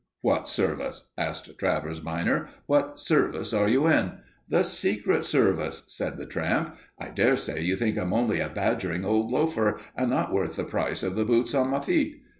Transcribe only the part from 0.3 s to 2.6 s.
Service?" asked Travers minor.